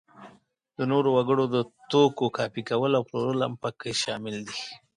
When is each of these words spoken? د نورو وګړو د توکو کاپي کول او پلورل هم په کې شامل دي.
د 0.77 0.79
نورو 0.91 1.09
وګړو 1.17 1.45
د 1.55 1.57
توکو 1.91 2.25
کاپي 2.37 2.61
کول 2.69 2.91
او 2.95 3.03
پلورل 3.09 3.39
هم 3.45 3.53
په 3.61 3.69
کې 3.79 3.91
شامل 4.01 4.35
دي. 4.47 4.59